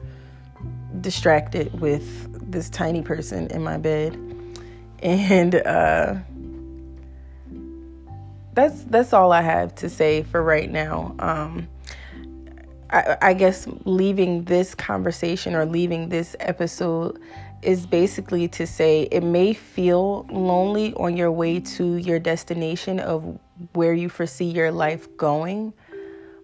distracted 1.01 1.81
with 1.81 2.51
this 2.51 2.71
tiny 2.71 3.03
person 3.03 3.49
in 3.49 3.63
my 3.63 3.77
bed. 3.77 4.15
And 5.03 5.55
uh, 5.55 6.17
that's 8.55 8.83
that's 8.85 9.13
all 9.13 9.33
I 9.33 9.43
have 9.43 9.75
to 9.77 9.89
say 9.89 10.23
for 10.23 10.43
right 10.43 10.71
now. 10.71 11.15
Um, 11.19 11.69
I, 12.91 13.17
I 13.21 13.35
guess 13.35 13.67
leaving 13.85 14.45
this 14.45 14.75
conversation 14.75 15.55
or 15.55 15.67
leaving 15.67 16.09
this 16.09 16.35
episode 16.41 17.21
is 17.63 17.85
basically 17.87 18.49
to 18.49 18.67
say 18.67 19.03
it 19.11 19.23
may 19.23 19.53
feel 19.53 20.25
lonely 20.31 20.95
on 20.95 21.17
your 21.17 21.33
way 21.33 21.59
to 21.59 21.97
your 21.97 22.19
destination 22.19 23.01
of 23.01 23.39
where 23.73 23.93
you 23.93 24.09
foresee 24.09 24.45
your 24.45 24.71
life 24.71 25.15
going, 25.17 25.73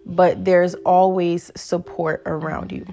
but 0.05 0.43
there's 0.43 0.75
always 0.85 1.51
support 1.55 2.21
around 2.25 2.71
you 2.71 2.85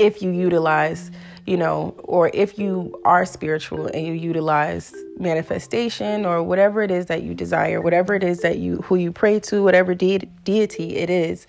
if 0.00 0.22
you 0.22 0.30
utilize, 0.30 1.10
you 1.46 1.58
know, 1.58 1.94
or 1.98 2.30
if 2.32 2.58
you 2.58 2.98
are 3.04 3.26
spiritual 3.26 3.86
and 3.86 4.06
you 4.06 4.14
utilize 4.14 4.94
manifestation 5.18 6.24
or 6.24 6.42
whatever 6.42 6.80
it 6.82 6.90
is 6.90 7.06
that 7.06 7.22
you 7.22 7.34
desire, 7.34 7.82
whatever 7.82 8.14
it 8.14 8.24
is 8.24 8.40
that 8.40 8.58
you 8.58 8.78
who 8.78 8.96
you 8.96 9.12
pray 9.12 9.38
to, 9.40 9.62
whatever 9.62 9.94
de- 9.94 10.26
deity 10.42 10.96
it 10.96 11.10
is, 11.10 11.46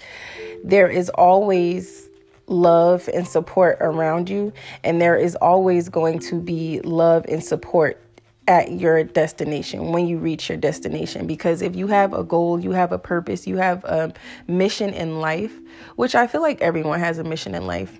there 0.66 0.90
is 0.90 1.10
always 1.12 2.10
love 2.48 3.10
and 3.14 3.26
support 3.26 3.78
around 3.80 4.30
you. 4.30 4.52
And 4.84 5.02
there 5.02 5.16
is 5.16 5.36
always 5.38 5.88
going 5.88 6.20
to 6.20 6.42
be 6.42 6.82
love 6.82 7.26
and 7.30 7.42
support 7.42 8.02
at 8.50 8.74
your 8.74 9.06
destination 9.06 9.94
when 9.94 10.08
you 10.08 10.18
reach 10.18 10.50
your 10.50 10.58
destination. 10.58 11.26
Because 11.26 11.62
if 11.62 11.74
you 11.74 11.88
have 11.88 12.12
a 12.14 12.24
goal 12.24 12.60
you 12.60 12.72
have 12.72 12.92
a 12.92 13.00
purpose 13.00 13.48
you 13.48 13.56
have 13.56 13.86
a 13.86 14.14
mission 14.48 14.94
in 14.94 15.22
life 15.22 15.54
which 15.96 16.16
i 16.16 16.28
feel 16.28 16.42
like 16.42 16.60
everyone 16.60 17.00
has 17.00 17.18
a 17.18 17.24
mission 17.24 17.56
in 17.56 17.66
life 17.66 17.98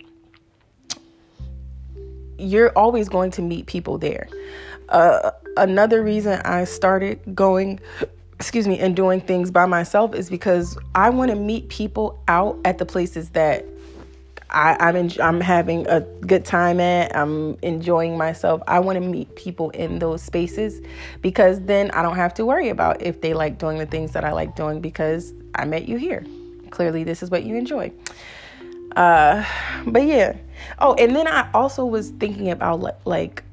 you're 2.42 2.72
always 2.72 3.10
going 3.10 3.32
to 3.32 3.42
meet 3.42 3.66
people 3.66 3.98
there. 3.98 4.28
Uh, 4.90 5.32
another 5.58 6.04
reason 6.04 6.42
I 6.44 6.66
started 6.66 7.20
going, 7.34 7.80
excuse 8.36 8.68
me, 8.68 8.80
and 8.80 8.96
doing 8.96 9.22
things 9.22 9.52
by 9.52 9.66
myself 9.66 10.14
is 10.16 10.30
because 10.30 10.78
I 10.96 11.10
want 11.10 11.32
to 11.32 11.36
meet 11.36 11.70
people 11.70 12.22
out 12.28 12.60
at 12.66 12.78
the 12.78 12.86
places 12.86 13.30
that 13.30 13.66
I, 14.50 14.76
I'm, 14.80 15.10
I'm 15.22 15.40
having 15.40 15.88
a 15.88 16.02
good 16.02 16.44
time 16.44 16.82
at. 16.82 17.16
I'm 17.16 17.58
enjoying 17.62 18.18
myself. 18.18 18.62
I 18.68 18.80
want 18.80 19.02
to 19.02 19.08
meet 19.08 19.34
people 19.36 19.70
in 19.70 20.00
those 20.00 20.22
spaces 20.22 20.86
because 21.22 21.62
then 21.62 21.90
I 21.92 22.02
don't 22.02 22.18
have 22.18 22.34
to 22.36 22.46
worry 22.46 22.68
about 22.68 23.02
if 23.02 23.22
they 23.22 23.34
like 23.34 23.58
doing 23.58 23.78
the 23.78 23.86
things 23.86 24.12
that 24.12 24.26
I 24.26 24.34
like 24.34 24.56
doing 24.58 24.82
because 24.82 25.34
I 25.56 25.64
met 25.64 25.88
you 25.88 25.98
here. 25.98 26.26
Clearly, 26.70 27.06
this 27.06 27.24
is 27.24 27.32
what 27.32 27.44
you 27.44 27.56
enjoy. 27.56 27.94
Uh, 28.96 29.46
but 29.86 30.04
yeah. 30.04 30.36
Oh, 30.80 30.94
and 30.96 31.16
then 31.16 31.28
I 31.28 31.50
also 31.54 31.86
was 31.86 32.10
thinking 32.12 32.52
about 32.52 33.06
like 33.06 33.44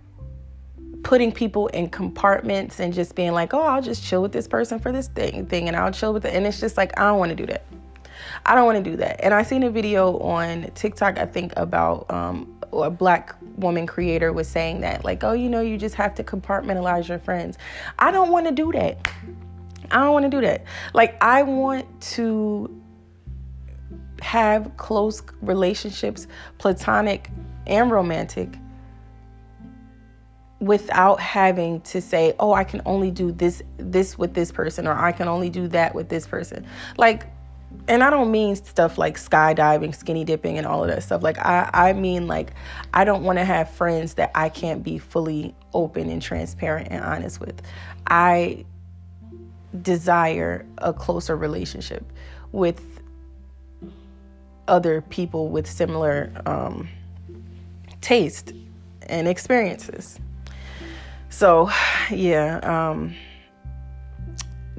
putting 1.03 1.33
people 1.33 1.69
in 1.69 1.89
compartments 1.89 2.81
and 2.81 2.93
just 2.93 3.15
being 3.15 3.33
like, 3.33 3.55
oh, 3.55 3.63
I'll 3.63 3.83
just 3.83 4.05
chill 4.05 4.21
with 4.21 4.33
this 4.33 4.49
person 4.49 4.79
for 4.79 4.93
this 4.93 5.09
thing 5.09 5.47
thing, 5.47 5.69
and 5.69 5.77
I'll 5.77 5.93
chill 5.93 6.13
with 6.13 6.25
it. 6.25 6.35
And 6.35 6.47
it's 6.47 6.61
just 6.61 6.77
like 6.77 6.99
I 6.99 7.05
don't 7.05 7.19
want 7.19 7.31
to 7.31 7.37
do 7.37 7.47
that. 7.47 7.65
I 8.45 8.55
don't 8.55 8.67
want 8.67 8.83
to 8.83 8.91
do 8.91 8.97
that. 8.97 9.21
And 9.23 9.33
I 9.35 9.43
seen 9.43 9.63
a 9.63 9.71
video 9.71 10.19
on 10.19 10.71
TikTok, 10.75 11.19
I 11.19 11.27
think, 11.27 11.53
about 11.57 12.11
um, 12.11 12.59
a 12.73 12.91
black 12.91 13.35
woman 13.57 13.87
creator 13.87 14.33
was 14.33 14.49
saying 14.49 14.81
that, 14.83 15.05
like, 15.05 15.25
oh, 15.25 15.33
you 15.33 15.49
know, 15.49 15.61
you 15.61 15.77
just 15.77 15.95
have 15.95 16.15
to 16.17 16.25
compartmentalize 16.25 17.09
your 17.09 17.19
friends. 17.19 17.59
I 17.99 18.11
don't 18.11 18.31
want 18.31 18.47
to 18.47 18.53
do 18.53 18.73
that. 18.73 19.11
I 19.91 19.97
don't 20.05 20.13
want 20.13 20.25
to 20.25 20.31
do 20.31 20.41
that. 20.43 20.65
Like, 20.95 21.23
I 21.23 21.43
want 21.43 21.87
to 22.13 22.78
have 24.21 24.77
close 24.77 25.23
relationships, 25.41 26.27
platonic 26.59 27.31
and 27.67 27.91
romantic, 27.91 28.57
without 30.61 31.21
having 31.21 31.81
to 31.83 32.01
say, 32.01 32.35
"Oh, 32.39 32.53
I 32.53 32.65
can 32.65 32.83
only 32.85 33.11
do 33.11 33.33
this 33.33 33.63
this 33.77 34.19
with 34.19 34.35
this 34.35 34.51
person 34.51 34.87
or 34.87 34.93
I 34.93 35.13
can 35.13 35.29
only 35.29 35.51
do 35.51 35.69
that 35.69 35.95
with 35.95 36.09
this 36.09 36.27
person." 36.27 36.67
Like 36.97 37.27
and 37.87 38.03
I 38.03 38.11
don't 38.11 38.31
mean 38.31 38.57
stuff 38.57 38.99
like 38.99 39.17
skydiving, 39.17 39.95
skinny 39.95 40.25
dipping 40.25 40.59
and 40.59 40.67
all 40.67 40.83
of 40.83 40.91
that 40.91 41.03
stuff. 41.03 41.23
Like 41.23 41.39
I 41.39 41.71
I 41.73 41.93
mean 41.93 42.27
like 42.27 42.53
I 42.95 43.05
don't 43.05 43.23
want 43.23 43.39
to 43.39 43.45
have 43.45 43.71
friends 43.71 44.15
that 44.15 44.31
I 44.35 44.49
can't 44.49 44.83
be 44.83 44.99
fully 44.99 45.55
open 45.75 46.09
and 46.11 46.21
transparent 46.21 46.89
and 46.91 47.05
honest 47.05 47.41
with. 47.41 47.61
I 48.07 48.65
desire 49.83 50.67
a 50.79 50.93
closer 50.93 51.37
relationship 51.37 52.11
with 52.53 53.01
other 54.69 55.01
people 55.03 55.49
with 55.49 55.69
similar 55.69 56.31
um, 56.47 56.89
taste 58.01 58.53
and 59.09 59.27
experiences. 59.27 60.19
So, 61.31 61.71
yeah, 62.11 62.59
um, 62.63 63.15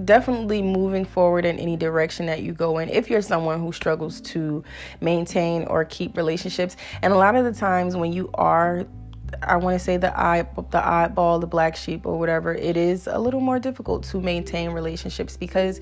definitely 0.05 0.61
moving 0.61 1.05
forward 1.05 1.45
in 1.45 1.59
any 1.59 1.75
direction 1.75 2.25
that 2.27 2.41
you 2.41 2.53
go 2.53 2.77
in 2.77 2.89
if 2.89 3.09
you're 3.09 3.21
someone 3.21 3.59
who 3.59 3.71
struggles 3.71 4.21
to 4.21 4.63
maintain 5.01 5.63
or 5.65 5.83
keep 5.85 6.15
relationships 6.15 6.77
and 7.01 7.11
a 7.11 7.17
lot 7.17 7.35
of 7.35 7.43
the 7.43 7.51
times 7.51 7.97
when 7.97 8.13
you 8.13 8.29
are 8.35 8.85
I 9.43 9.57
want 9.57 9.77
to 9.77 9.83
say 9.83 9.97
the 9.97 10.17
eye, 10.19 10.47
the 10.71 10.85
eyeball, 10.85 11.39
the 11.39 11.47
black 11.47 11.75
sheep, 11.75 12.05
or 12.05 12.17
whatever. 12.17 12.53
It 12.53 12.77
is 12.77 13.07
a 13.07 13.17
little 13.17 13.39
more 13.39 13.59
difficult 13.59 14.03
to 14.05 14.21
maintain 14.21 14.71
relationships 14.71 15.37
because 15.37 15.79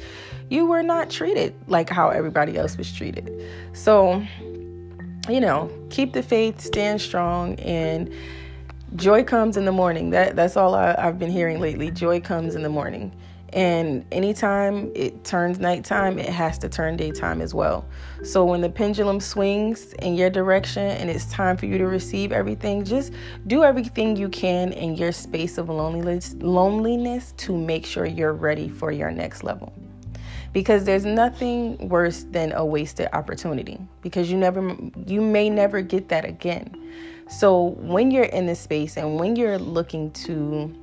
you 0.50 0.66
were 0.66 0.84
not 0.84 1.10
treated 1.10 1.54
like 1.68 1.89
how 1.89 2.10
everybody 2.10 2.58
else 2.58 2.77
was 2.77 2.92
treated. 2.92 3.32
So, 3.74 4.24
you 5.30 5.39
know, 5.39 5.72
keep 5.89 6.13
the 6.13 6.24
faith, 6.24 6.62
stand 6.62 7.01
strong, 7.01 7.60
and 7.60 8.13
joy 8.96 9.24
comes 9.24 9.58
in 9.58 9.66
the 9.66 9.72
morning. 9.72 10.12
That 10.12 10.36
that's 10.36 10.58
all 10.58 10.75
I, 10.75 10.96
I've 10.98 11.20
been 11.20 11.32
hearing 11.32 11.60
lately. 11.60 11.92
Joy 11.92 12.20
comes 12.20 12.56
in 12.56 12.63
the 12.63 12.70
morning. 12.70 13.12
And 13.54 14.06
anytime 14.12 14.92
it 14.94 15.24
turns 15.24 15.60
nighttime, 15.60 16.20
it 16.20 16.30
has 16.30 16.58
to 16.60 16.70
turn 16.70 16.98
daytime 16.98 17.42
as 17.42 17.54
well. 17.54 17.86
So 18.24 18.44
when 18.44 18.62
the 18.62 18.70
pendulum 18.70 19.20
swings 19.20 19.94
in 19.94 20.16
your 20.16 20.30
direction 20.30 20.84
and 20.84 21.10
it's 21.10 21.25
time 21.25 21.56
for 21.56 21.66
you 21.66 21.77
to 21.77 21.88
receive 21.88 22.32
everything, 22.32 22.84
just 22.84 23.13
do 23.48 23.63
everything 23.63 24.18
you 24.18 24.27
can 24.30 24.74
in 24.74 24.96
your 24.96 25.12
space 25.12 25.58
of 25.58 25.70
loneliness, 25.70 26.36
loneliness 26.39 27.34
to 27.38 27.58
make 27.58 27.86
sure 27.86 28.06
you're 28.06 28.34
ready 28.34 28.68
for 28.68 28.92
your 28.92 29.12
next 29.12 29.44
level. 29.44 29.74
Because 30.51 30.84
there's 30.84 31.06
nothing 31.06 31.89
worse 31.89 32.24
than 32.24 32.51
a 32.54 32.66
wasted 32.66 33.08
opportunity 33.13 33.80
because 34.01 34.32
you 34.32 34.38
never 34.38 34.75
you 35.06 35.22
may 35.22 35.50
never 35.50 35.82
get 35.82 36.10
that 36.10 36.25
again. 36.25 36.74
So 37.30 37.75
when 37.77 38.10
you're 38.12 38.24
in 38.24 38.46
this 38.46 38.60
space 38.60 38.98
and 38.98 39.20
when 39.20 39.36
you're 39.36 39.60
looking 39.60 40.12
to 40.12 40.74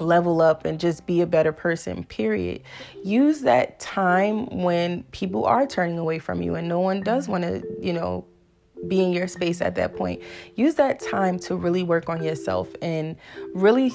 level 0.00 0.40
up 0.40 0.64
and 0.64 0.78
just 0.78 1.06
be 1.06 1.20
a 1.20 1.26
better 1.26 1.52
person, 1.52 2.04
period. 2.04 2.62
Use 3.02 3.40
that 3.42 3.78
time 3.80 4.46
when 4.46 5.02
people 5.04 5.44
are 5.44 5.66
turning 5.66 5.98
away 5.98 6.18
from 6.18 6.42
you 6.42 6.54
and 6.54 6.68
no 6.68 6.80
one 6.80 7.02
does 7.02 7.24
mm-hmm. 7.24 7.32
want 7.32 7.44
to, 7.44 7.62
you 7.80 7.92
know, 7.92 8.24
be 8.86 9.02
in 9.02 9.12
your 9.12 9.26
space 9.26 9.60
at 9.60 9.74
that 9.74 9.96
point. 9.96 10.22
Use 10.54 10.76
that 10.76 11.00
time 11.00 11.38
to 11.40 11.56
really 11.56 11.82
work 11.82 12.08
on 12.08 12.22
yourself 12.22 12.68
and 12.80 13.16
really 13.54 13.92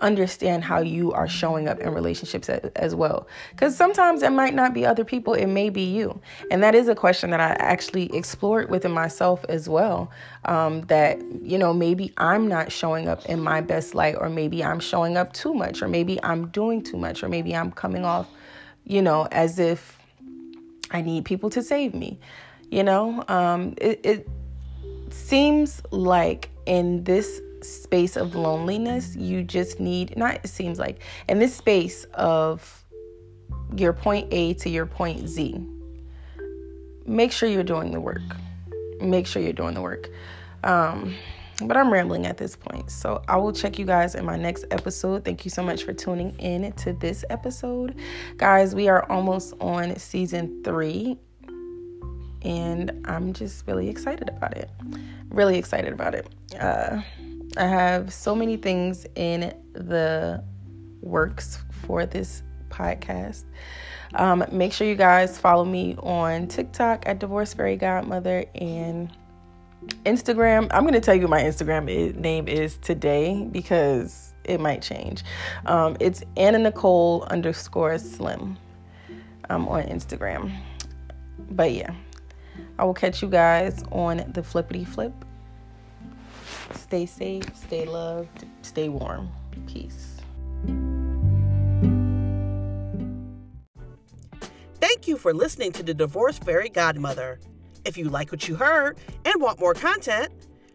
understand 0.00 0.64
how 0.64 0.80
you 0.80 1.12
are 1.12 1.28
showing 1.28 1.68
up 1.68 1.78
in 1.80 1.92
relationships 1.92 2.48
as 2.48 2.94
well. 2.94 3.26
Because 3.50 3.76
sometimes 3.76 4.22
it 4.22 4.30
might 4.30 4.54
not 4.54 4.74
be 4.74 4.84
other 4.84 5.04
people, 5.04 5.34
it 5.34 5.46
may 5.46 5.70
be 5.70 5.82
you. 5.82 6.20
And 6.50 6.62
that 6.62 6.74
is 6.74 6.88
a 6.88 6.94
question 6.94 7.30
that 7.30 7.40
I 7.40 7.52
actually 7.58 8.14
explored 8.14 8.70
within 8.70 8.92
myself 8.92 9.44
as 9.48 9.68
well. 9.68 10.10
Um, 10.44 10.82
that, 10.82 11.20
you 11.42 11.58
know, 11.58 11.72
maybe 11.72 12.12
I'm 12.18 12.48
not 12.48 12.70
showing 12.70 13.08
up 13.08 13.24
in 13.26 13.40
my 13.40 13.60
best 13.60 13.94
light, 13.94 14.16
or 14.18 14.28
maybe 14.28 14.62
I'm 14.62 14.80
showing 14.80 15.16
up 15.16 15.32
too 15.32 15.54
much, 15.54 15.82
or 15.82 15.88
maybe 15.88 16.22
I'm 16.22 16.48
doing 16.48 16.82
too 16.82 16.96
much, 16.96 17.22
or 17.22 17.28
maybe 17.28 17.54
I'm 17.54 17.70
coming 17.70 18.04
off, 18.04 18.28
you 18.84 19.00
know, 19.00 19.26
as 19.30 19.58
if 19.58 19.98
I 20.90 21.00
need 21.00 21.24
people 21.24 21.50
to 21.50 21.62
save 21.62 21.94
me. 21.94 22.18
You 22.70 22.82
know, 22.82 23.24
um, 23.28 23.74
it, 23.78 24.00
it 24.04 24.28
seems 25.10 25.80
like 25.90 26.50
in 26.66 27.04
this 27.04 27.40
space 27.64 28.16
of 28.16 28.34
loneliness, 28.34 29.16
you 29.16 29.42
just 29.42 29.80
need, 29.80 30.16
not 30.16 30.36
it 30.36 30.48
seems 30.48 30.78
like, 30.78 31.00
in 31.28 31.38
this 31.38 31.54
space 31.54 32.04
of 32.14 32.84
your 33.76 33.92
point 33.92 34.28
A 34.32 34.54
to 34.54 34.68
your 34.68 34.86
point 34.86 35.28
Z, 35.28 35.60
make 37.06 37.32
sure 37.32 37.48
you're 37.48 37.62
doing 37.62 37.90
the 37.90 38.00
work. 38.00 38.22
Make 39.00 39.26
sure 39.26 39.42
you're 39.42 39.52
doing 39.52 39.74
the 39.74 39.82
work. 39.82 40.08
Um, 40.62 41.14
but 41.62 41.76
I'm 41.76 41.92
rambling 41.92 42.26
at 42.26 42.36
this 42.36 42.56
point. 42.56 42.90
So 42.90 43.22
I 43.28 43.36
will 43.36 43.52
check 43.52 43.78
you 43.78 43.84
guys 43.84 44.14
in 44.14 44.24
my 44.24 44.36
next 44.36 44.64
episode. 44.70 45.24
Thank 45.24 45.44
you 45.44 45.50
so 45.50 45.62
much 45.62 45.84
for 45.84 45.92
tuning 45.92 46.36
in 46.38 46.72
to 46.72 46.92
this 46.94 47.24
episode. 47.30 47.96
Guys, 48.38 48.74
we 48.74 48.88
are 48.88 49.08
almost 49.10 49.54
on 49.60 49.96
season 49.96 50.62
three. 50.64 51.18
And 52.42 53.06
I'm 53.06 53.32
just 53.32 53.66
really 53.66 53.88
excited 53.88 54.28
about 54.28 54.56
it. 54.56 54.70
Really 55.30 55.56
excited 55.56 55.92
about 55.92 56.14
it. 56.14 56.28
Uh, 56.58 57.00
I 57.56 57.66
have 57.66 58.12
so 58.12 58.34
many 58.34 58.56
things 58.56 59.06
in 59.14 59.54
the 59.74 60.42
works 61.02 61.58
for 61.86 62.04
this 62.04 62.42
podcast. 62.68 63.44
Um, 64.14 64.44
make 64.50 64.72
sure 64.72 64.86
you 64.86 64.96
guys 64.96 65.38
follow 65.38 65.64
me 65.64 65.94
on 66.02 66.48
TikTok 66.48 67.06
at 67.06 67.20
Divorce 67.20 67.54
Fairy 67.54 67.76
Godmother 67.76 68.44
and 68.56 69.10
Instagram. 70.04 70.68
I'm 70.72 70.82
going 70.82 70.94
to 70.94 71.00
tell 71.00 71.14
you 71.14 71.28
my 71.28 71.42
Instagram 71.42 72.16
name 72.16 72.48
is 72.48 72.78
today 72.78 73.48
because 73.52 74.34
it 74.44 74.60
might 74.60 74.82
change. 74.82 75.22
Um, 75.66 75.96
it's 76.00 76.22
Anna 76.36 76.58
Nicole 76.58 77.24
underscore 77.30 77.98
Slim 77.98 78.56
um, 79.48 79.68
on 79.68 79.84
Instagram. 79.84 80.52
But 81.50 81.72
yeah, 81.72 81.94
I 82.78 82.84
will 82.84 82.94
catch 82.94 83.22
you 83.22 83.28
guys 83.28 83.84
on 83.92 84.28
the 84.32 84.42
flippity 84.42 84.84
flip. 84.84 85.12
Stay 86.72 87.06
safe, 87.06 87.44
stay 87.54 87.84
loved, 87.84 88.44
stay 88.62 88.88
warm. 88.88 89.30
Peace. 89.66 90.16
Thank 94.80 95.08
you 95.08 95.16
for 95.16 95.32
listening 95.32 95.72
to 95.72 95.82
the 95.82 95.94
Divorce 95.94 96.38
Fairy 96.38 96.68
Godmother. 96.68 97.40
If 97.84 97.96
you 97.98 98.08
like 98.08 98.32
what 98.32 98.48
you 98.48 98.54
heard 98.54 98.98
and 99.24 99.40
want 99.40 99.60
more 99.60 99.74
content, 99.74 100.30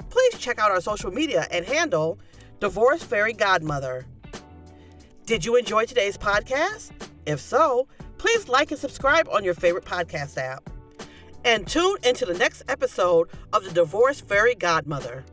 please 0.09 0.37
check 0.37 0.59
out 0.59 0.71
our 0.71 0.81
social 0.81 1.11
media 1.11 1.47
and 1.51 1.65
handle 1.65 2.19
Divorce 2.59 3.03
Fairy 3.03 3.33
Godmother. 3.33 4.05
Did 5.25 5.45
you 5.45 5.55
enjoy 5.55 5.85
today's 5.85 6.17
podcast? 6.17 6.91
If 7.25 7.39
so, 7.39 7.87
please 8.17 8.49
like 8.49 8.71
and 8.71 8.79
subscribe 8.79 9.29
on 9.29 9.43
your 9.43 9.53
favorite 9.53 9.85
podcast 9.85 10.37
app. 10.37 10.69
And 11.45 11.67
tune 11.67 11.97
into 12.03 12.25
the 12.25 12.37
next 12.37 12.63
episode 12.67 13.29
of 13.53 13.63
the 13.63 13.71
Divorce 13.71 14.19
Fairy 14.19 14.55
Godmother. 14.55 15.23